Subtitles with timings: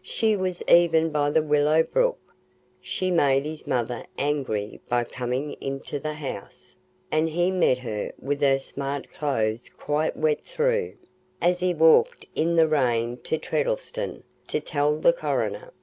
[0.00, 2.18] She was even by the Willow Brook;
[2.80, 6.74] she made his mother angry by coming into the house;
[7.12, 10.94] and he met her with her smart clothes quite wet through,
[11.42, 15.74] as he walked in the rain to Treddleston, to tell the coroner.